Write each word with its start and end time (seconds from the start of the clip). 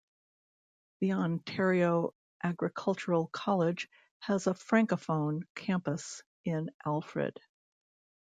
The 1.01 1.11
Ontario 1.13 2.15
Agricultural 2.41 3.27
College 3.27 3.87
has 4.21 4.47
a 4.47 4.53
francophone 4.55 5.43
campus 5.53 6.23
in 6.43 6.71
Alfred. 6.83 7.39